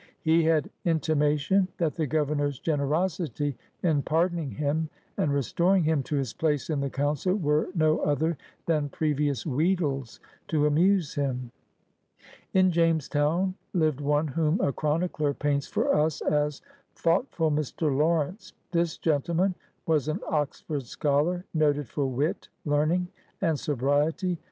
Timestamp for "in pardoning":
3.83-4.49